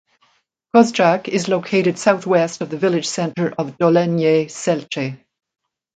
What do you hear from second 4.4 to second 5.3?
Selce.